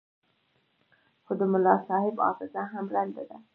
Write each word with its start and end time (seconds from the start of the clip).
خو 1.23 1.31
د 1.39 1.41
ملاصاحب 1.53 2.15
حافظه 2.25 2.61
هم 2.71 2.85
ړنده 2.93 3.23
ده. 3.29 3.37